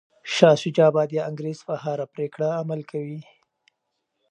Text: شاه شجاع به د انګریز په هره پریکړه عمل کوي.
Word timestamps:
شاه 0.33 0.55
شجاع 0.61 0.89
به 0.95 1.03
د 1.11 1.13
انګریز 1.29 1.59
په 1.67 1.73
هره 1.83 2.05
پریکړه 2.13 2.47
عمل 2.59 2.81
کوي. 2.91 3.21